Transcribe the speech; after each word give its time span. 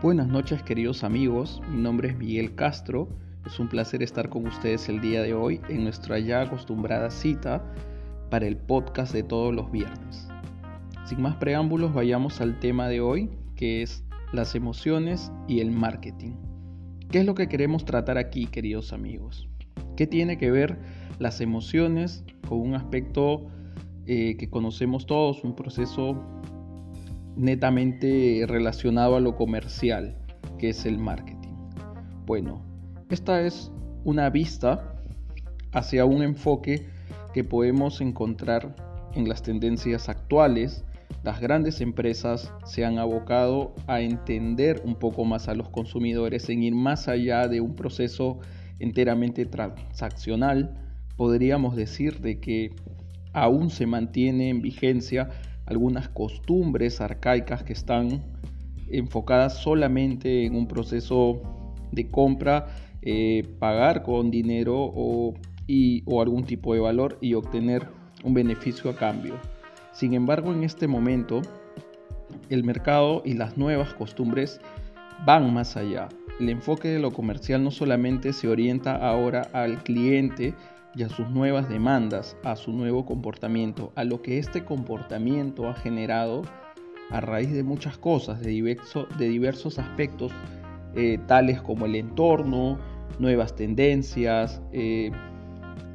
Buenas 0.00 0.28
noches 0.28 0.62
queridos 0.62 1.02
amigos, 1.02 1.60
mi 1.68 1.82
nombre 1.82 2.10
es 2.10 2.16
Miguel 2.16 2.54
Castro, 2.54 3.08
es 3.44 3.58
un 3.58 3.68
placer 3.68 4.00
estar 4.00 4.28
con 4.28 4.46
ustedes 4.46 4.88
el 4.88 5.00
día 5.00 5.22
de 5.24 5.34
hoy 5.34 5.60
en 5.68 5.82
nuestra 5.82 6.20
ya 6.20 6.42
acostumbrada 6.42 7.10
cita 7.10 7.64
para 8.30 8.46
el 8.46 8.56
podcast 8.56 9.12
de 9.12 9.24
todos 9.24 9.52
los 9.52 9.72
viernes. 9.72 10.28
Sin 11.04 11.20
más 11.20 11.34
preámbulos, 11.34 11.92
vayamos 11.92 12.40
al 12.40 12.60
tema 12.60 12.86
de 12.86 13.00
hoy, 13.00 13.28
que 13.56 13.82
es 13.82 14.04
las 14.32 14.54
emociones 14.54 15.32
y 15.48 15.58
el 15.58 15.72
marketing. 15.72 16.36
¿Qué 17.10 17.18
es 17.18 17.26
lo 17.26 17.34
que 17.34 17.48
queremos 17.48 17.84
tratar 17.84 18.18
aquí, 18.18 18.46
queridos 18.46 18.92
amigos? 18.92 19.48
¿Qué 19.96 20.06
tiene 20.06 20.38
que 20.38 20.52
ver 20.52 20.78
las 21.18 21.40
emociones 21.40 22.24
con 22.48 22.60
un 22.60 22.76
aspecto 22.76 23.48
eh, 24.06 24.36
que 24.36 24.48
conocemos 24.48 25.06
todos, 25.06 25.42
un 25.42 25.56
proceso 25.56 26.22
netamente 27.38 28.44
relacionado 28.46 29.16
a 29.16 29.20
lo 29.20 29.36
comercial, 29.36 30.16
que 30.58 30.70
es 30.70 30.84
el 30.84 30.98
marketing. 30.98 31.54
Bueno, 32.26 32.62
esta 33.08 33.40
es 33.40 33.70
una 34.04 34.28
vista 34.28 34.94
hacia 35.72 36.04
un 36.04 36.22
enfoque 36.22 36.88
que 37.32 37.44
podemos 37.44 38.00
encontrar 38.00 38.74
en 39.14 39.28
las 39.28 39.42
tendencias 39.42 40.08
actuales. 40.08 40.84
Las 41.22 41.40
grandes 41.40 41.80
empresas 41.80 42.52
se 42.64 42.84
han 42.84 42.98
abocado 42.98 43.74
a 43.86 44.00
entender 44.00 44.82
un 44.84 44.96
poco 44.96 45.24
más 45.24 45.48
a 45.48 45.54
los 45.54 45.68
consumidores, 45.68 46.48
en 46.48 46.64
ir 46.64 46.74
más 46.74 47.06
allá 47.06 47.46
de 47.46 47.60
un 47.60 47.76
proceso 47.76 48.40
enteramente 48.80 49.46
transaccional. 49.46 50.74
Podríamos 51.16 51.76
decir 51.76 52.20
de 52.20 52.40
que 52.40 52.74
aún 53.32 53.70
se 53.70 53.86
mantiene 53.86 54.48
en 54.48 54.60
vigencia 54.60 55.30
algunas 55.68 56.08
costumbres 56.08 57.00
arcaicas 57.00 57.62
que 57.62 57.74
están 57.74 58.22
enfocadas 58.90 59.58
solamente 59.58 60.46
en 60.46 60.56
un 60.56 60.66
proceso 60.66 61.42
de 61.92 62.10
compra, 62.10 62.66
eh, 63.02 63.46
pagar 63.58 64.02
con 64.02 64.30
dinero 64.30 64.76
o, 64.78 65.34
o 66.06 66.22
algún 66.22 66.44
tipo 66.44 66.72
de 66.72 66.80
valor 66.80 67.18
y 67.20 67.34
obtener 67.34 67.86
un 68.24 68.34
beneficio 68.34 68.90
a 68.90 68.96
cambio. 68.96 69.34
Sin 69.92 70.14
embargo, 70.14 70.52
en 70.52 70.64
este 70.64 70.88
momento, 70.88 71.42
el 72.48 72.64
mercado 72.64 73.22
y 73.24 73.34
las 73.34 73.58
nuevas 73.58 73.92
costumbres 73.94 74.60
van 75.26 75.52
más 75.52 75.76
allá. 75.76 76.08
El 76.40 76.48
enfoque 76.48 76.88
de 76.88 76.98
lo 76.98 77.12
comercial 77.12 77.62
no 77.62 77.70
solamente 77.70 78.32
se 78.32 78.48
orienta 78.48 78.96
ahora 78.96 79.48
al 79.52 79.82
cliente, 79.82 80.54
y 80.94 81.02
a 81.02 81.08
sus 81.08 81.28
nuevas 81.28 81.68
demandas, 81.68 82.36
a 82.44 82.56
su 82.56 82.72
nuevo 82.72 83.04
comportamiento, 83.04 83.92
a 83.94 84.04
lo 84.04 84.22
que 84.22 84.38
este 84.38 84.64
comportamiento 84.64 85.68
ha 85.68 85.74
generado 85.74 86.42
a 87.10 87.20
raíz 87.20 87.52
de 87.52 87.62
muchas 87.62 87.98
cosas, 87.98 88.40
de, 88.40 88.76
de 89.18 89.28
diversos 89.28 89.78
aspectos, 89.78 90.32
eh, 90.94 91.18
tales 91.26 91.60
como 91.62 91.86
el 91.86 91.94
entorno, 91.94 92.78
nuevas 93.18 93.54
tendencias, 93.54 94.60
eh, 94.72 95.10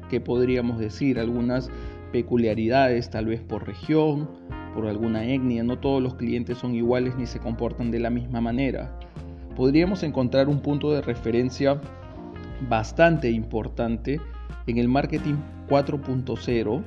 que 0.08 0.20
podríamos 0.20 0.78
decir, 0.78 1.18
algunas 1.18 1.70
peculiaridades 2.12 3.10
tal 3.10 3.26
vez 3.26 3.40
por 3.40 3.66
región, 3.66 4.28
por 4.74 4.86
alguna 4.86 5.24
etnia, 5.24 5.62
no 5.62 5.78
todos 5.78 6.02
los 6.02 6.14
clientes 6.14 6.58
son 6.58 6.74
iguales 6.74 7.16
ni 7.16 7.26
se 7.26 7.38
comportan 7.38 7.90
de 7.90 8.00
la 8.00 8.10
misma 8.10 8.40
manera. 8.40 8.98
Podríamos 9.56 10.02
encontrar 10.02 10.48
un 10.48 10.60
punto 10.60 10.92
de 10.92 11.00
referencia 11.00 11.80
bastante 12.68 13.30
importante 13.30 14.20
en 14.66 14.78
el 14.78 14.88
Marketing 14.88 15.34
4.0 15.68 16.82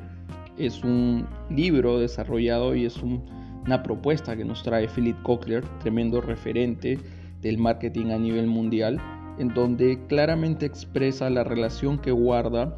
es 0.58 0.84
un 0.84 1.28
libro 1.50 2.00
desarrollado 2.00 2.76
y 2.76 2.86
es 2.86 2.98
una 2.98 3.84
propuesta 3.84 4.36
que 4.36 4.46
nos 4.46 4.64
trae 4.64 4.88
Philip 4.88 5.22
Cochlear, 5.24 5.64
tremendo 5.80 6.22
referente 6.22 7.00
del 7.42 7.58
marketing 7.58 8.08
a 8.08 8.18
nivel 8.18 8.48
mundial, 8.48 9.00
en 9.38 9.50
donde 9.50 10.00
claramente 10.08 10.66
expresa 10.66 11.30
la 11.30 11.44
relación 11.44 12.00
que 12.00 12.12
guarda 12.12 12.76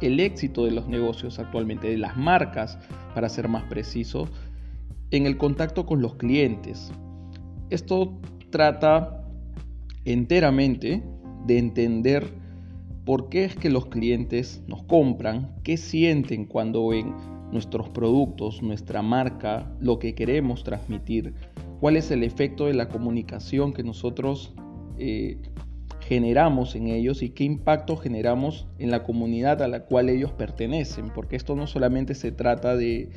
el 0.00 0.20
éxito 0.20 0.64
de 0.64 0.70
los 0.70 0.86
negocios 0.86 1.40
actualmente, 1.40 1.88
de 1.88 1.98
las 1.98 2.16
marcas, 2.16 2.78
para 3.14 3.28
ser 3.28 3.48
más 3.48 3.64
preciso, 3.64 4.28
en 5.10 5.26
el 5.26 5.36
contacto 5.36 5.86
con 5.86 6.00
los 6.00 6.14
clientes. 6.14 6.92
Esto 7.70 8.16
trata 8.50 9.24
enteramente 10.04 11.02
de 11.46 11.58
entender 11.58 12.37
por 13.08 13.30
qué 13.30 13.46
es 13.46 13.56
que 13.56 13.70
los 13.70 13.86
clientes 13.86 14.62
nos 14.66 14.82
compran, 14.82 15.54
qué 15.62 15.78
sienten 15.78 16.44
cuando 16.44 16.88
ven 16.88 17.14
nuestros 17.50 17.88
productos, 17.88 18.62
nuestra 18.62 19.00
marca, 19.00 19.74
lo 19.80 19.98
que 19.98 20.14
queremos 20.14 20.62
transmitir, 20.62 21.32
cuál 21.80 21.96
es 21.96 22.10
el 22.10 22.22
efecto 22.22 22.66
de 22.66 22.74
la 22.74 22.90
comunicación 22.90 23.72
que 23.72 23.82
nosotros 23.82 24.52
eh, 24.98 25.38
generamos 26.00 26.74
en 26.74 26.88
ellos 26.88 27.22
y 27.22 27.30
qué 27.30 27.44
impacto 27.44 27.96
generamos 27.96 28.66
en 28.78 28.90
la 28.90 29.04
comunidad 29.04 29.62
a 29.62 29.68
la 29.68 29.86
cual 29.86 30.10
ellos 30.10 30.32
pertenecen, 30.32 31.08
porque 31.14 31.36
esto 31.36 31.56
no 31.56 31.66
solamente 31.66 32.14
se 32.14 32.30
trata 32.30 32.76
de 32.76 33.08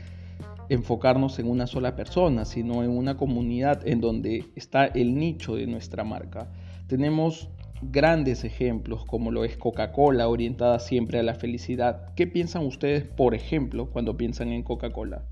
enfocarnos 0.70 1.38
en 1.38 1.50
una 1.50 1.68
sola 1.68 1.98
persona, 1.98 2.46
sino 2.46 2.82
en 2.86 2.92
una 2.92 3.18
comunidad 3.18 3.86
en 3.86 4.00
donde 4.00 4.46
está 4.56 4.86
el 4.86 5.16
nicho 5.16 5.58
de 5.58 5.68
nuestra 5.68 6.06
marca. 6.06 6.50
Tenemos 6.88 7.50
grandes 7.82 8.44
ejemplos 8.44 9.06
como 9.06 9.32
lo 9.32 9.44
es 9.44 9.58
Coca-Cola 9.58 10.28
orientada 10.28 10.80
siempre 10.80 11.20
a 11.20 11.24
la 11.24 11.36
felicidad. 11.36 12.14
¿Qué 12.16 12.28
piensan 12.28 12.66
ustedes, 12.66 13.04
por 13.04 13.34
ejemplo, 13.34 13.90
cuando 13.90 14.18
piensan 14.18 14.50
en 14.50 14.64
Coca-Cola? 14.64 15.24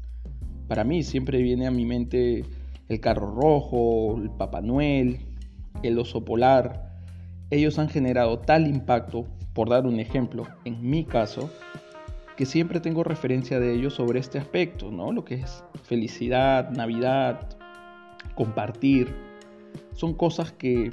Para 0.67 0.83
mí 0.83 1.03
siempre 1.03 1.41
viene 1.41 1.67
a 1.67 1.71
mi 1.71 1.85
mente 1.85 2.45
el 2.87 2.99
carro 2.99 3.31
rojo, 3.31 4.17
el 4.17 4.31
Papá 4.31 4.61
Noel, 4.61 5.19
el 5.83 5.97
oso 5.97 6.25
polar. 6.25 6.97
Ellos 7.49 7.79
han 7.79 7.89
generado 7.89 8.39
tal 8.39 8.67
impacto, 8.67 9.25
por 9.53 9.69
dar 9.69 9.85
un 9.85 9.99
ejemplo, 9.99 10.47
en 10.65 10.87
mi 10.87 11.05
caso, 11.05 11.49
que 12.37 12.45
siempre 12.45 12.79
tengo 12.79 13.03
referencia 13.03 13.59
de 13.59 13.73
ellos 13.73 13.95
sobre 13.95 14.19
este 14.19 14.37
aspecto, 14.37 14.91
¿no? 14.91 15.11
Lo 15.11 15.25
que 15.25 15.35
es 15.35 15.63
felicidad, 15.83 16.69
Navidad, 16.69 17.57
compartir. 18.35 19.13
Son 19.93 20.13
cosas 20.13 20.51
que 20.51 20.91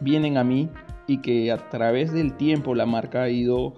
vienen 0.00 0.36
a 0.36 0.44
mí 0.44 0.68
y 1.06 1.18
que 1.18 1.50
a 1.50 1.56
través 1.68 2.12
del 2.12 2.34
tiempo 2.34 2.74
la 2.74 2.86
marca 2.86 3.22
ha 3.22 3.28
ido 3.28 3.74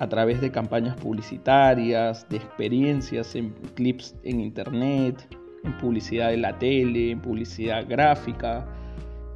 a 0.00 0.08
través 0.08 0.40
de 0.40 0.50
campañas 0.50 0.96
publicitarias, 0.96 2.28
de 2.28 2.36
experiencias 2.38 3.34
en 3.34 3.52
clips 3.74 4.16
en 4.24 4.40
internet, 4.40 5.28
en 5.64 5.76
publicidad 5.78 6.30
de 6.30 6.38
la 6.38 6.58
tele, 6.58 7.12
en 7.12 7.20
publicidad 7.20 7.86
gráfica, 7.88 8.66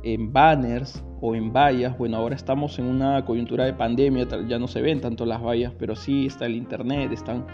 en 0.02 0.32
banners 0.32 1.04
o 1.20 1.34
en 1.34 1.52
vallas. 1.52 1.96
Bueno, 1.96 2.16
ahora 2.16 2.34
estamos 2.34 2.78
en 2.78 2.86
una 2.86 3.24
coyuntura 3.24 3.64
de 3.64 3.74
pandemia, 3.74 4.26
ya 4.48 4.58
no 4.58 4.68
se 4.68 4.82
ven 4.82 5.00
tanto 5.00 5.24
las 5.24 5.42
vallas, 5.42 5.72
pero 5.78 5.94
sí 5.94 6.26
está 6.26 6.46
el 6.46 6.56
internet, 6.56 7.12
están 7.12 7.46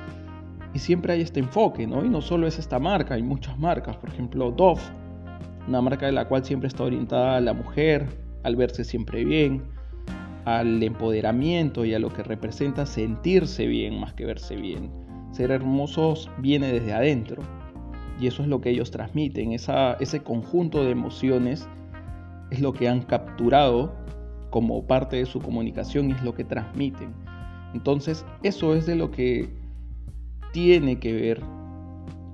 y 0.74 0.78
siempre 0.78 1.12
hay 1.12 1.20
este 1.20 1.40
enfoque, 1.40 1.86
¿no? 1.86 2.04
Y 2.04 2.08
no 2.08 2.20
solo 2.20 2.46
es 2.46 2.58
esta 2.58 2.78
marca, 2.78 3.14
hay 3.14 3.22
muchas 3.22 3.58
marcas, 3.58 3.96
por 3.96 4.08
ejemplo, 4.08 4.50
Dove, 4.50 4.80
una 5.68 5.82
marca 5.82 6.06
de 6.06 6.12
la 6.12 6.26
cual 6.26 6.44
siempre 6.44 6.68
está 6.68 6.84
orientada 6.84 7.36
a 7.36 7.40
la 7.40 7.52
mujer, 7.52 8.06
al 8.42 8.56
verse 8.56 8.84
siempre 8.84 9.24
bien, 9.24 9.62
al 10.44 10.82
empoderamiento 10.82 11.84
y 11.84 11.94
a 11.94 11.98
lo 11.98 12.12
que 12.12 12.22
representa 12.22 12.86
sentirse 12.86 13.66
bien 13.66 13.98
más 13.98 14.14
que 14.14 14.24
verse 14.24 14.56
bien. 14.56 14.90
Ser 15.32 15.50
hermosos 15.50 16.30
viene 16.38 16.72
desde 16.72 16.92
adentro 16.92 17.42
y 18.20 18.26
eso 18.26 18.42
es 18.42 18.48
lo 18.48 18.60
que 18.60 18.70
ellos 18.70 18.90
transmiten, 18.90 19.52
ese 19.52 20.22
conjunto 20.22 20.84
de 20.84 20.90
emociones 20.90 21.68
es 22.50 22.60
lo 22.60 22.72
que 22.72 22.88
han 22.88 23.02
capturado 23.02 23.94
como 24.50 24.86
parte 24.86 25.16
de 25.16 25.26
su 25.26 25.40
comunicación 25.40 26.10
y 26.10 26.12
es 26.12 26.22
lo 26.22 26.34
que 26.34 26.44
transmiten. 26.44 27.14
Entonces 27.74 28.26
eso 28.42 28.74
es 28.74 28.86
de 28.86 28.96
lo 28.96 29.10
que 29.10 29.48
tiene 30.52 30.98
que 30.98 31.12
ver 31.14 31.42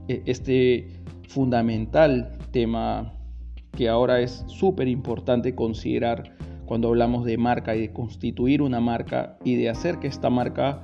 eh, 0.08 0.22
este 0.26 0.88
fundamental 1.28 2.36
tema 2.50 3.12
que 3.76 3.88
ahora 3.88 4.20
es 4.20 4.44
súper 4.46 4.88
importante 4.88 5.54
considerar 5.54 6.34
cuando 6.66 6.88
hablamos 6.88 7.24
de 7.24 7.38
marca 7.38 7.74
y 7.76 7.80
de 7.80 7.92
constituir 7.92 8.60
una 8.60 8.80
marca 8.80 9.38
y 9.44 9.56
de 9.56 9.70
hacer 9.70 9.98
que 9.98 10.06
esta 10.06 10.28
marca 10.28 10.82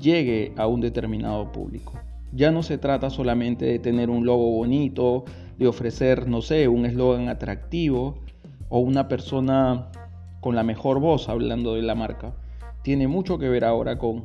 llegue 0.00 0.52
a 0.56 0.66
un 0.66 0.80
determinado 0.80 1.52
público. 1.52 1.92
Ya 2.32 2.50
no 2.50 2.62
se 2.62 2.78
trata 2.78 3.10
solamente 3.10 3.66
de 3.66 3.78
tener 3.78 4.10
un 4.10 4.24
logo 4.24 4.50
bonito, 4.50 5.24
de 5.58 5.66
ofrecer, 5.66 6.28
no 6.28 6.40
sé, 6.40 6.68
un 6.68 6.86
eslogan 6.86 7.28
atractivo 7.28 8.18
o 8.68 8.78
una 8.78 9.08
persona 9.08 9.90
con 10.40 10.54
la 10.54 10.62
mejor 10.62 11.00
voz 11.00 11.28
hablando 11.28 11.74
de 11.74 11.82
la 11.82 11.94
marca. 11.94 12.34
Tiene 12.82 13.08
mucho 13.08 13.38
que 13.38 13.48
ver 13.48 13.64
ahora 13.64 13.98
con 13.98 14.24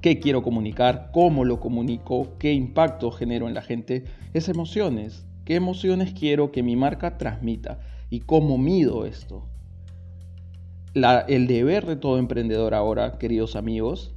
qué 0.00 0.20
quiero 0.20 0.42
comunicar, 0.42 1.10
cómo 1.12 1.44
lo 1.44 1.60
comunico, 1.60 2.36
qué 2.38 2.52
impacto 2.52 3.10
genero 3.10 3.48
en 3.48 3.54
la 3.54 3.62
gente, 3.62 4.04
es 4.34 4.48
emociones, 4.48 5.24
¿Qué 5.44 5.56
emociones 5.56 6.12
quiero 6.12 6.52
que 6.52 6.62
mi 6.62 6.76
marca 6.76 7.18
transmita? 7.18 7.80
¿Y 8.10 8.20
cómo 8.20 8.58
mido 8.58 9.06
esto? 9.06 9.48
el 10.94 11.46
deber 11.46 11.86
de 11.86 11.96
todo 11.96 12.18
emprendedor 12.18 12.74
ahora, 12.74 13.16
queridos 13.16 13.56
amigos, 13.56 14.14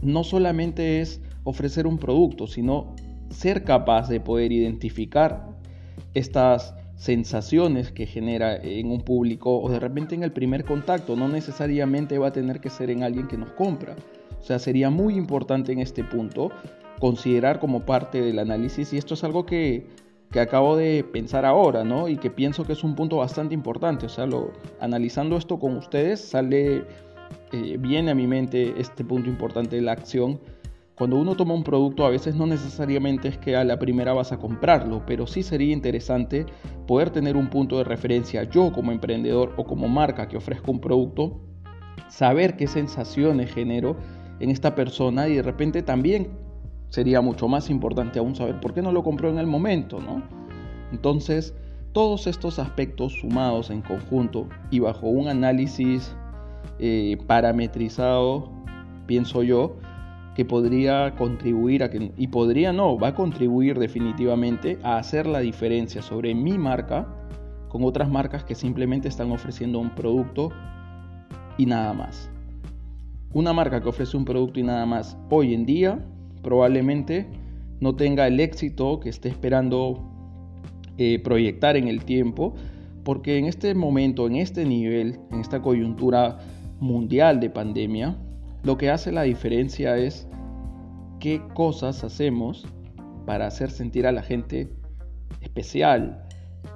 no 0.00 0.24
solamente 0.24 1.00
es 1.00 1.20
ofrecer 1.44 1.86
un 1.86 1.98
producto, 1.98 2.48
sino 2.48 2.96
ser 3.30 3.62
capaz 3.62 4.08
de 4.08 4.18
poder 4.18 4.50
identificar 4.50 5.48
estas 6.14 6.74
sensaciones 6.96 7.90
que 7.90 8.06
genera 8.06 8.56
en 8.56 8.90
un 8.90 9.00
público 9.00 9.60
o 9.60 9.68
de 9.68 9.80
repente 9.80 10.14
en 10.14 10.22
el 10.22 10.32
primer 10.32 10.64
contacto, 10.64 11.16
no 11.16 11.28
necesariamente 11.28 12.18
va 12.18 12.28
a 12.28 12.32
tener 12.32 12.60
que 12.60 12.70
ser 12.70 12.90
en 12.90 13.02
alguien 13.02 13.26
que 13.26 13.36
nos 13.36 13.50
compra. 13.52 13.96
O 14.40 14.44
sea, 14.44 14.58
sería 14.58 14.90
muy 14.90 15.14
importante 15.14 15.72
en 15.72 15.78
este 15.78 16.04
punto 16.04 16.50
considerar 17.00 17.58
como 17.58 17.80
parte 17.80 18.20
del 18.20 18.38
análisis 18.38 18.92
y 18.92 18.98
esto 18.98 19.14
es 19.14 19.24
algo 19.24 19.46
que, 19.46 19.86
que 20.32 20.40
acabo 20.40 20.76
de 20.76 21.04
pensar 21.04 21.44
ahora, 21.44 21.84
¿no? 21.84 22.08
Y 22.08 22.16
que 22.16 22.30
pienso 22.30 22.64
que 22.64 22.72
es 22.72 22.82
un 22.82 22.94
punto 22.94 23.18
bastante 23.18 23.54
importante. 23.54 24.06
O 24.06 24.08
sea, 24.08 24.26
lo, 24.26 24.52
analizando 24.80 25.36
esto 25.36 25.58
con 25.58 25.76
ustedes 25.76 26.20
sale, 26.20 26.84
eh, 27.52 27.76
viene 27.78 28.10
a 28.10 28.14
mi 28.14 28.26
mente 28.26 28.74
este 28.78 29.04
punto 29.04 29.28
importante 29.28 29.76
de 29.76 29.82
la 29.82 29.92
acción 29.92 30.40
cuando 30.94 31.16
uno 31.16 31.34
toma 31.34 31.54
un 31.54 31.64
producto 31.64 32.04
a 32.04 32.10
veces 32.10 32.36
no 32.36 32.46
necesariamente 32.46 33.26
es 33.26 33.38
que 33.38 33.56
a 33.56 33.64
la 33.64 33.78
primera 33.78 34.12
vas 34.12 34.30
a 34.30 34.38
comprarlo, 34.38 35.02
pero 35.06 35.26
sí 35.26 35.42
sería 35.42 35.72
interesante 35.72 36.46
poder 36.86 37.10
tener 37.10 37.36
un 37.36 37.48
punto 37.48 37.78
de 37.78 37.84
referencia 37.84 38.44
yo 38.44 38.70
como 38.72 38.92
emprendedor 38.92 39.54
o 39.56 39.64
como 39.64 39.88
marca 39.88 40.28
que 40.28 40.36
ofrezco 40.36 40.70
un 40.70 40.80
producto, 40.80 41.40
saber 42.08 42.56
qué 42.56 42.66
sensaciones 42.66 43.52
genero 43.52 43.96
en 44.38 44.50
esta 44.50 44.74
persona 44.74 45.28
y 45.28 45.36
de 45.36 45.42
repente 45.42 45.82
también 45.82 46.28
sería 46.92 47.22
mucho 47.22 47.48
más 47.48 47.70
importante 47.70 48.18
aún 48.18 48.36
saber 48.36 48.60
por 48.60 48.74
qué 48.74 48.82
no 48.82 48.92
lo 48.92 49.02
compró 49.02 49.30
en 49.30 49.38
el 49.38 49.46
momento, 49.46 49.98
¿no? 49.98 50.22
Entonces, 50.92 51.54
todos 51.92 52.26
estos 52.26 52.58
aspectos 52.58 53.14
sumados 53.14 53.70
en 53.70 53.80
conjunto 53.80 54.46
y 54.70 54.80
bajo 54.80 55.06
un 55.06 55.28
análisis 55.28 56.14
eh, 56.78 57.16
parametrizado, 57.26 58.50
pienso 59.06 59.42
yo, 59.42 59.76
que 60.34 60.44
podría 60.44 61.14
contribuir 61.14 61.82
a 61.82 61.88
que, 61.88 62.12
y 62.14 62.26
podría 62.26 62.74
no, 62.74 62.98
va 62.98 63.08
a 63.08 63.14
contribuir 63.14 63.78
definitivamente 63.78 64.78
a 64.82 64.98
hacer 64.98 65.26
la 65.26 65.38
diferencia 65.38 66.02
sobre 66.02 66.34
mi 66.34 66.58
marca 66.58 67.08
con 67.70 67.84
otras 67.84 68.10
marcas 68.10 68.44
que 68.44 68.54
simplemente 68.54 69.08
están 69.08 69.32
ofreciendo 69.32 69.78
un 69.78 69.94
producto 69.94 70.50
y 71.56 71.64
nada 71.64 71.94
más. 71.94 72.30
Una 73.32 73.54
marca 73.54 73.80
que 73.80 73.88
ofrece 73.88 74.14
un 74.14 74.26
producto 74.26 74.60
y 74.60 74.62
nada 74.62 74.84
más 74.84 75.16
hoy 75.30 75.54
en 75.54 75.64
día 75.64 76.06
probablemente 76.42 77.26
no 77.80 77.96
tenga 77.96 78.26
el 78.26 78.40
éxito 78.40 79.00
que 79.00 79.08
esté 79.08 79.28
esperando 79.28 80.08
eh, 80.98 81.18
proyectar 81.20 81.76
en 81.76 81.88
el 81.88 82.04
tiempo, 82.04 82.54
porque 83.04 83.38
en 83.38 83.46
este 83.46 83.74
momento, 83.74 84.26
en 84.26 84.36
este 84.36 84.64
nivel, 84.64 85.18
en 85.30 85.40
esta 85.40 85.60
coyuntura 85.60 86.38
mundial 86.78 87.40
de 87.40 87.50
pandemia, 87.50 88.16
lo 88.62 88.76
que 88.76 88.90
hace 88.90 89.10
la 89.10 89.22
diferencia 89.22 89.96
es 89.96 90.28
qué 91.18 91.40
cosas 91.54 92.04
hacemos 92.04 92.66
para 93.26 93.46
hacer 93.46 93.70
sentir 93.70 94.06
a 94.06 94.12
la 94.12 94.22
gente 94.22 94.70
especial, 95.40 96.24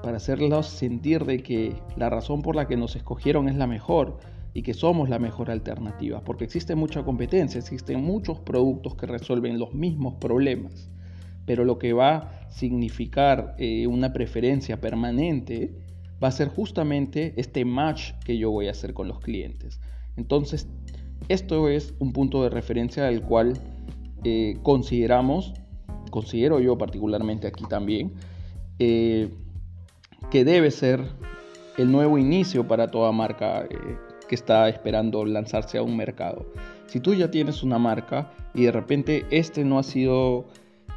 para 0.02 0.16
hacerlos 0.16 0.66
sentir 0.66 1.24
de 1.24 1.42
que 1.42 1.74
la 1.96 2.10
razón 2.10 2.42
por 2.42 2.56
la 2.56 2.66
que 2.66 2.76
nos 2.76 2.96
escogieron 2.96 3.48
es 3.48 3.56
la 3.56 3.66
mejor 3.66 4.18
y 4.56 4.62
que 4.62 4.72
somos 4.72 5.10
la 5.10 5.18
mejor 5.18 5.50
alternativa, 5.50 6.22
porque 6.24 6.44
existe 6.44 6.74
mucha 6.74 7.04
competencia, 7.04 7.58
existen 7.58 8.02
muchos 8.02 8.40
productos 8.40 8.94
que 8.94 9.04
resuelven 9.04 9.58
los 9.58 9.74
mismos 9.74 10.14
problemas, 10.14 10.88
pero 11.44 11.66
lo 11.66 11.78
que 11.78 11.92
va 11.92 12.16
a 12.16 12.50
significar 12.50 13.54
eh, 13.58 13.86
una 13.86 14.14
preferencia 14.14 14.80
permanente 14.80 15.74
va 16.24 16.28
a 16.28 16.32
ser 16.32 16.48
justamente 16.48 17.34
este 17.36 17.66
match 17.66 18.12
que 18.24 18.38
yo 18.38 18.50
voy 18.50 18.68
a 18.68 18.70
hacer 18.70 18.94
con 18.94 19.08
los 19.08 19.20
clientes. 19.20 19.78
Entonces 20.16 20.66
esto 21.28 21.68
es 21.68 21.92
un 21.98 22.14
punto 22.14 22.42
de 22.42 22.48
referencia 22.48 23.04
del 23.04 23.20
cual 23.20 23.58
eh, 24.24 24.56
consideramos, 24.62 25.52
considero 26.10 26.60
yo 26.60 26.78
particularmente 26.78 27.46
aquí 27.46 27.64
también, 27.68 28.14
eh, 28.78 29.28
que 30.30 30.46
debe 30.46 30.70
ser 30.70 31.04
el 31.76 31.92
nuevo 31.92 32.16
inicio 32.16 32.66
para 32.66 32.90
toda 32.90 33.12
marca 33.12 33.66
eh, 33.68 34.05
que 34.28 34.34
está 34.34 34.68
esperando 34.68 35.24
lanzarse 35.24 35.78
a 35.78 35.82
un 35.82 35.96
mercado. 35.96 36.46
Si 36.86 37.00
tú 37.00 37.14
ya 37.14 37.30
tienes 37.30 37.62
una 37.62 37.78
marca 37.78 38.30
y 38.54 38.64
de 38.64 38.72
repente 38.72 39.26
este 39.30 39.64
no 39.64 39.78
ha 39.78 39.82
sido 39.82 40.46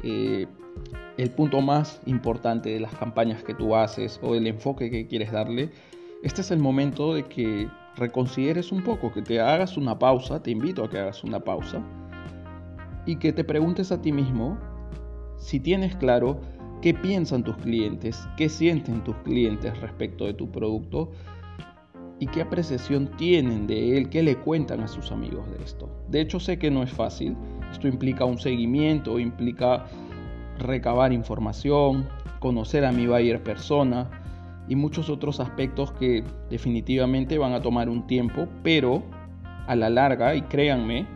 el 0.02 1.30
punto 1.36 1.60
más 1.60 2.00
importante 2.06 2.70
de 2.70 2.80
las 2.80 2.94
campañas 2.94 3.42
que 3.42 3.54
tú 3.54 3.76
haces 3.76 4.18
o 4.22 4.34
del 4.34 4.46
enfoque 4.46 4.90
que 4.90 5.06
quieres 5.06 5.32
darle, 5.32 5.70
este 6.22 6.40
es 6.40 6.50
el 6.50 6.58
momento 6.58 7.14
de 7.14 7.24
que 7.24 7.68
reconsideres 7.96 8.72
un 8.72 8.82
poco, 8.82 9.12
que 9.12 9.22
te 9.22 9.40
hagas 9.40 9.76
una 9.76 9.98
pausa, 9.98 10.42
te 10.42 10.50
invito 10.50 10.84
a 10.84 10.90
que 10.90 10.98
hagas 10.98 11.24
una 11.24 11.40
pausa 11.40 11.82
y 13.06 13.16
que 13.16 13.32
te 13.32 13.44
preguntes 13.44 13.92
a 13.92 14.00
ti 14.00 14.12
mismo 14.12 14.58
si 15.38 15.60
tienes 15.60 15.96
claro 15.96 16.40
qué 16.80 16.94
piensan 16.94 17.42
tus 17.42 17.56
clientes, 17.56 18.26
qué 18.36 18.48
sienten 18.48 19.02
tus 19.04 19.16
clientes 19.16 19.78
respecto 19.80 20.26
de 20.26 20.34
tu 20.34 20.50
producto 20.50 21.10
y 22.20 22.26
qué 22.26 22.42
apreciación 22.42 23.08
tienen 23.16 23.66
de 23.66 23.96
él, 23.96 24.10
qué 24.10 24.22
le 24.22 24.36
cuentan 24.36 24.80
a 24.80 24.88
sus 24.88 25.10
amigos 25.10 25.50
de 25.50 25.64
esto. 25.64 25.88
De 26.08 26.20
hecho 26.20 26.38
sé 26.38 26.58
que 26.58 26.70
no 26.70 26.82
es 26.82 26.92
fácil, 26.92 27.34
esto 27.72 27.88
implica 27.88 28.26
un 28.26 28.38
seguimiento, 28.38 29.18
implica 29.18 29.86
recabar 30.58 31.12
información, 31.12 32.06
conocer 32.38 32.84
a 32.84 32.92
mi 32.92 33.06
buyer 33.06 33.42
persona, 33.42 34.10
y 34.68 34.76
muchos 34.76 35.10
otros 35.10 35.40
aspectos 35.40 35.90
que 35.92 36.22
definitivamente 36.48 37.38
van 37.38 37.54
a 37.54 37.62
tomar 37.62 37.88
un 37.88 38.06
tiempo, 38.06 38.46
pero 38.62 39.02
a 39.66 39.74
la 39.74 39.90
larga, 39.90 40.36
y 40.36 40.42
créanme, 40.42 41.06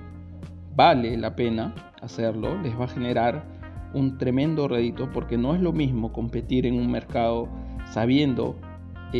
vale 0.75 1.17
la 1.17 1.37
pena 1.37 1.75
hacerlo, 2.01 2.61
les 2.63 2.79
va 2.79 2.87
a 2.87 2.89
generar 2.89 3.45
un 3.93 4.19
tremendo 4.19 4.67
rédito 4.67 5.11
porque 5.13 5.39
no 5.39 5.55
es 5.55 5.61
lo 5.61 5.73
mismo 5.73 6.13
competir 6.13 6.67
en 6.67 6.75
un 6.75 6.91
mercado 6.91 7.49
sabiendo 7.91 8.57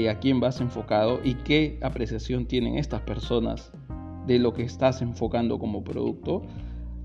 a 0.09 0.19
quién 0.19 0.41
vas 0.41 0.61
enfocado 0.61 1.21
y 1.23 1.35
qué 1.35 1.79
apreciación 1.81 2.47
tienen 2.47 2.77
estas 2.77 3.03
personas 3.03 3.73
de 4.27 4.39
lo 4.41 4.53
que 4.53 4.63
estás 4.63 5.03
enfocando 5.03 5.59
como 5.59 5.85
producto 5.85 6.43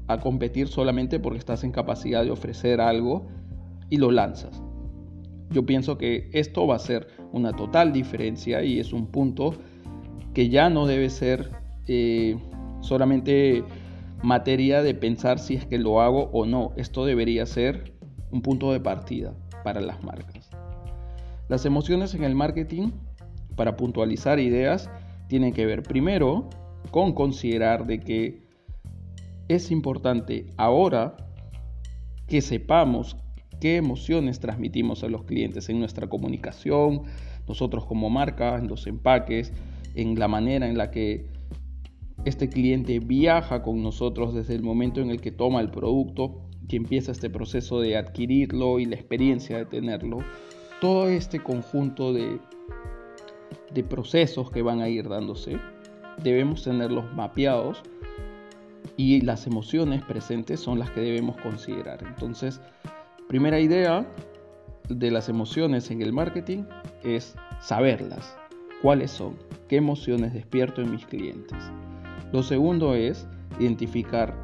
a 0.07 0.19
competir 0.19 0.68
solamente 0.68 1.19
porque 1.19 1.38
estás 1.38 1.63
en 1.63 1.71
capacidad 1.71 2.24
de 2.24 2.31
ofrecer 2.31 2.81
algo 2.81 3.27
y 3.89 3.97
lo 3.97 4.12
lanzas. 4.12 4.63
Yo 5.51 5.65
pienso 5.65 5.97
que 5.97 6.30
esto 6.33 6.65
va 6.65 6.75
a 6.75 6.80
ser 6.80 7.07
una 7.31 7.53
total 7.53 7.94
diferencia 7.94 8.63
y 8.63 8.80
es 8.80 8.92
un 8.92 9.07
punto 9.07 9.53
que 10.33 10.50
ya 10.50 10.69
no 10.69 10.88
debe 10.88 11.09
ser 11.09 11.51
eh, 11.88 12.38
solamente 12.81 13.63
materia 14.24 14.81
de 14.81 14.94
pensar 14.95 15.38
si 15.39 15.56
es 15.56 15.65
que 15.65 15.77
lo 15.77 16.01
hago 16.01 16.30
o 16.33 16.45
no. 16.45 16.74
Esto 16.75 17.06
debería 17.06 17.45
ser 17.45 17.94
un 18.31 18.42
punto 18.42 18.71
de 18.71 18.80
partida 18.80 19.33
para 19.64 19.81
las 19.81 20.04
marcas. 20.04 20.48
Las 21.49 21.65
emociones 21.65 22.13
en 22.13 22.23
el 22.23 22.35
marketing, 22.35 22.91
para 23.56 23.75
puntualizar 23.75 24.39
ideas, 24.39 24.89
tienen 25.27 25.51
que 25.51 25.65
ver 25.65 25.81
primero 25.81 26.47
con 26.91 27.13
considerar 27.13 27.87
de 27.87 27.99
que 27.99 28.47
es 29.47 29.71
importante 29.71 30.45
ahora 30.57 31.18
que 32.27 32.41
sepamos 32.41 33.18
qué 33.59 33.77
emociones 33.77 34.39
transmitimos 34.39 35.03
a 35.03 35.09
los 35.09 35.23
clientes 35.23 35.69
en 35.69 35.79
nuestra 35.79 36.07
comunicación, 36.07 37.01
nosotros 37.47 37.85
como 37.85 38.11
marca, 38.11 38.56
en 38.57 38.68
los 38.68 38.85
empaques, 38.85 39.51
en 39.95 40.19
la 40.19 40.27
manera 40.27 40.68
en 40.68 40.77
la 40.77 40.91
que 40.91 41.25
este 42.25 42.47
cliente 42.47 42.99
viaja 42.99 43.63
con 43.63 43.81
nosotros 43.81 44.35
desde 44.35 44.53
el 44.53 44.61
momento 44.61 45.01
en 45.01 45.09
el 45.09 45.19
que 45.19 45.31
toma 45.31 45.61
el 45.61 45.71
producto, 45.71 46.44
que 46.68 46.75
empieza 46.75 47.11
este 47.11 47.31
proceso 47.31 47.81
de 47.81 47.97
adquirirlo 47.97 48.79
y 48.79 48.85
la 48.85 48.95
experiencia 48.95 49.57
de 49.57 49.65
tenerlo. 49.65 50.19
Todo 50.81 51.09
este 51.09 51.40
conjunto 51.40 52.14
de, 52.14 52.40
de 53.74 53.83
procesos 53.83 54.50
que 54.52 54.62
van 54.62 54.81
a 54.81 54.90
ir 54.90 55.09
dándose, 55.09 55.59
debemos 56.24 56.64
tenerlos 56.64 57.12
mapeados 57.14 57.81
y 58.98 59.21
las 59.21 59.48
emociones 59.48 60.04
presentes 60.04 60.59
son 60.59 60.80
las 60.80 60.90
que 60.92 61.02
debemos 61.02 61.38
considerar. 61.38 62.04
Entonces, 62.04 62.62
Primera 63.30 63.59
idea 63.59 64.07
de 64.88 65.12
las 65.12 65.30
emociones 65.30 65.92
en 65.92 66.02
el 66.02 66.12
marketing 66.12 66.64
es 67.04 67.36
saberlas. 67.62 68.36
¿Cuáles 68.81 69.12
son? 69.12 69.36
¿Qué 69.68 69.76
emociones 69.76 70.33
despierto 70.33 70.81
en 70.81 70.90
mis 70.90 71.06
clientes? 71.06 71.56
Lo 72.33 72.42
segundo 72.42 72.95
es 72.95 73.28
identificar 73.59 74.36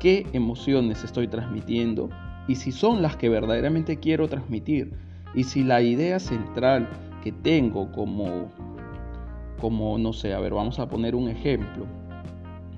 qué 0.00 0.26
emociones 0.32 1.04
estoy 1.04 1.28
transmitiendo 1.28 2.08
y 2.48 2.56
si 2.56 2.72
son 2.72 3.02
las 3.02 3.16
que 3.16 3.28
verdaderamente 3.28 3.98
quiero 3.98 4.28
transmitir 4.28 4.92
y 5.34 5.44
si 5.44 5.62
la 5.62 5.82
idea 5.82 6.18
central 6.18 6.88
que 7.22 7.32
tengo 7.32 7.92
como 7.92 8.50
como 9.60 9.96
no 9.96 10.12
sé, 10.12 10.34
a 10.34 10.40
ver, 10.40 10.52
vamos 10.52 10.78
a 10.78 10.88
poner 10.88 11.14
un 11.14 11.28
ejemplo, 11.28 11.86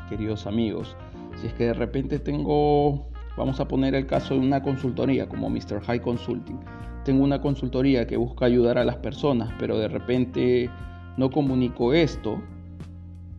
queridos 0.08 0.46
amigos. 0.46 0.96
Si 1.40 1.48
es 1.48 1.52
que 1.54 1.64
de 1.64 1.74
repente 1.74 2.20
tengo 2.20 3.08
Vamos 3.38 3.60
a 3.60 3.68
poner 3.68 3.94
el 3.94 4.04
caso 4.04 4.34
de 4.34 4.40
una 4.40 4.60
consultoría 4.60 5.28
como 5.28 5.48
Mr. 5.48 5.80
High 5.86 6.00
Consulting. 6.00 6.58
Tengo 7.04 7.22
una 7.22 7.40
consultoría 7.40 8.04
que 8.04 8.16
busca 8.16 8.46
ayudar 8.46 8.78
a 8.78 8.84
las 8.84 8.96
personas, 8.96 9.54
pero 9.60 9.78
de 9.78 9.86
repente 9.86 10.68
no 11.16 11.30
comunico 11.30 11.94
esto 11.94 12.42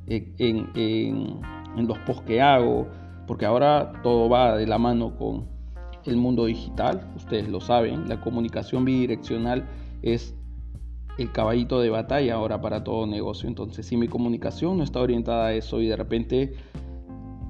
en, 0.08 1.42
los 1.76 1.98
posts 2.00 2.24
que 2.26 2.42
hago, 2.42 2.88
porque 3.28 3.46
ahora 3.46 3.92
todo 4.02 4.30
va 4.30 4.56
de 4.56 4.68
la 4.68 4.78
mano 4.78 5.14
con 5.18 5.48
el 6.10 6.18
mundo 6.18 6.46
digital, 6.46 7.12
ustedes 7.16 7.48
lo 7.48 7.62
saben, 7.62 8.10
la 8.10 8.22
comunicación 8.22 8.86
bidireccional 8.86 9.68
es 10.02 10.36
el 11.18 11.32
caballito 11.32 11.82
de 11.82 11.90
batalla 11.90 12.36
ahora 12.36 12.62
para 12.62 12.84
todo 12.84 13.06
negocio. 13.06 13.50
Entonces, 13.50 13.86
si 13.86 13.98
mi 13.98 14.08
comunicación 14.08 14.78
no 14.78 14.84
está 14.84 15.02
orientada 15.02 15.48
a 15.48 15.54
eso 15.54 15.82
y 15.82 15.88
de 15.88 15.96
repente, 15.96 16.54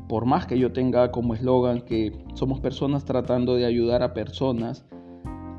por 0.08 0.25
más 0.25 0.48
que 0.48 0.58
yo 0.58 0.72
tenga 0.74 1.12
como 1.12 1.36
eslogan 1.36 1.82
que 1.82 2.12
somos 2.34 2.60
personas 2.60 3.06
tratando 3.06 3.56
de 3.56 3.66
ayudar 3.66 4.01
a 4.01 4.13
personas 4.13 4.86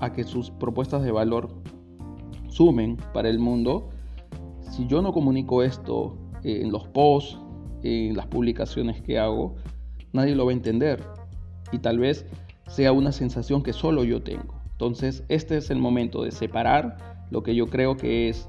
a 0.00 0.12
que 0.12 0.24
sus 0.24 0.50
propuestas 0.50 1.02
de 1.02 1.12
valor 1.12 1.50
sumen 2.48 2.96
para 3.14 3.28
el 3.28 3.38
mundo, 3.38 3.90
si 4.60 4.86
yo 4.88 5.02
no 5.02 5.12
comunico 5.12 5.62
esto 5.62 6.16
en 6.42 6.72
los 6.72 6.88
posts, 6.88 7.38
en 7.82 8.16
las 8.16 8.26
publicaciones 8.26 9.00
que 9.02 9.18
hago, 9.18 9.54
nadie 10.12 10.34
lo 10.34 10.46
va 10.46 10.50
a 10.50 10.54
entender. 10.54 11.04
Y 11.72 11.78
tal 11.78 11.98
vez 11.98 12.26
sea 12.70 12.92
una 12.92 13.12
sensación 13.12 13.62
que 13.62 13.72
solo 13.72 14.04
yo 14.04 14.22
tengo. 14.22 14.54
Entonces, 14.70 15.24
este 15.28 15.56
es 15.56 15.70
el 15.70 15.78
momento 15.78 16.22
de 16.22 16.30
separar 16.30 17.26
lo 17.30 17.42
que 17.42 17.54
yo 17.54 17.66
creo 17.66 17.96
que 17.96 18.28
es 18.28 18.48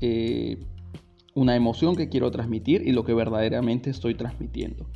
eh, 0.00 0.60
una 1.34 1.56
emoción 1.56 1.96
que 1.96 2.08
quiero 2.08 2.30
transmitir 2.30 2.86
y 2.86 2.92
lo 2.92 3.04
que 3.04 3.14
verdaderamente 3.14 3.90
estoy 3.90 4.14
transmitiendo. 4.14 4.86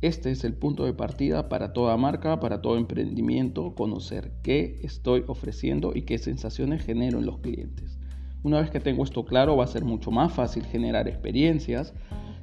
Este 0.00 0.30
es 0.30 0.44
el 0.44 0.54
punto 0.54 0.84
de 0.84 0.94
partida 0.94 1.48
para 1.48 1.72
toda 1.72 1.96
marca, 1.96 2.40
para 2.40 2.62
todo 2.62 2.76
emprendimiento, 2.76 3.74
conocer 3.74 4.32
qué 4.42 4.80
estoy 4.82 5.24
ofreciendo 5.26 5.92
y 5.94 6.02
qué 6.02 6.18
sensaciones 6.18 6.84
genero 6.84 7.18
en 7.18 7.26
los 7.26 7.38
clientes. 7.38 7.98
Una 8.44 8.60
vez 8.60 8.70
que 8.70 8.80
tengo 8.80 9.04
esto 9.04 9.24
claro, 9.24 9.56
va 9.56 9.64
a 9.64 9.68
ser 9.68 9.84
mucho 9.84 10.10
más 10.10 10.32
fácil 10.32 10.64
generar 10.64 11.08
experiencias 11.08 11.94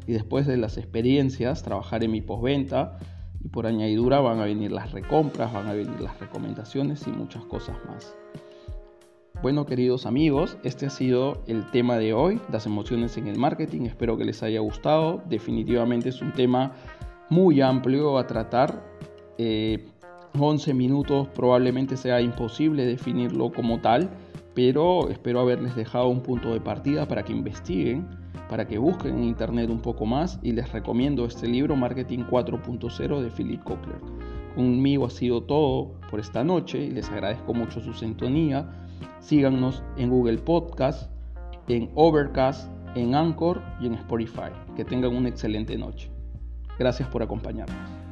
y 0.06 0.14
después 0.14 0.48
de 0.48 0.58
las 0.58 0.78
experiencias 0.78 1.64
trabajar 1.64 2.04
en 2.04 2.12
mi 2.12 2.22
postventa 2.22 3.00
y 3.44 3.50
por 3.50 3.68
añadidura 3.68 4.20
van 4.20 4.40
a 4.40 4.46
venir 4.46 4.72
las 4.72 4.92
recompras, 4.92 5.54
van 5.54 5.68
a 5.68 5.74
venir 5.74 6.00
las 6.02 6.20
recomendaciones 6.20 7.08
y 7.08 7.12
muchas 7.12 7.44
cosas 7.46 7.78
más. 7.88 8.16
Bueno, 9.42 9.66
queridos 9.66 10.06
amigos, 10.06 10.58
este 10.64 10.86
ha 10.86 10.90
sido 10.90 11.42
el 11.48 11.64
tema 11.72 11.98
de 11.98 12.14
hoy, 12.14 12.42
las 12.52 12.66
emociones 12.66 13.16
en 13.16 13.28
el 13.28 13.38
marketing. 13.38 13.84
Espero 13.84 14.18
que 14.18 14.26
les 14.26 14.44
haya 14.44 14.60
gustado. 14.60 15.24
Definitivamente 15.30 16.10
es 16.10 16.22
un 16.22 16.34
tema 16.34 16.74
muy 17.30 17.62
amplio 17.62 18.18
a 18.18 18.28
tratar. 18.28 18.84
11 19.38 19.38
eh, 19.38 20.74
minutos 20.74 21.30
probablemente 21.30 21.96
sea 21.96 22.20
imposible 22.20 22.86
definirlo 22.86 23.50
como 23.54 23.80
tal, 23.80 24.10
pero 24.54 25.10
espero 25.10 25.40
haberles 25.40 25.74
dejado 25.74 26.10
un 26.10 26.22
punto 26.22 26.52
de 26.52 26.60
partida 26.60 27.08
para 27.08 27.24
que 27.24 27.32
investiguen 27.32 28.10
para 28.50 28.68
que 28.68 28.78
busquen 28.78 29.20
en 29.20 29.24
internet 29.26 29.70
un 29.70 29.80
poco 29.80 30.06
más 30.06 30.40
y 30.42 30.52
les 30.52 30.72
recomiendo 30.72 31.26
este 31.26 31.48
libro 31.48 31.76
Marketing 31.76 32.26
4.0 32.30 33.22
de 33.22 33.30
Philip 33.30 33.64
Kotler. 33.64 34.00
Conmigo 34.56 35.06
ha 35.06 35.10
sido 35.10 35.44
todo 35.44 35.94
por 36.10 36.20
esta 36.20 36.44
noche 36.44 36.84
y 36.84 36.90
les 36.90 37.10
agradezco 37.10 37.54
mucho 37.54 37.80
su 37.80 37.94
sintonía. 37.94 38.68
Síganos 39.20 39.84
en 39.98 40.10
Google 40.10 40.40
Podcast, 40.40 41.12
en 41.68 41.92
Overcast, 41.94 42.70
en 42.96 43.14
Anchor 43.14 43.62
y 43.80 43.86
en 43.86 43.94
Spotify. 43.94 44.52
Que 44.76 44.84
tengan 44.84 45.16
una 45.16 45.30
excelente 45.30 45.78
noche. 45.78 46.12
Gracias 46.78 47.08
por 47.08 47.22
acompañarnos. 47.22 48.09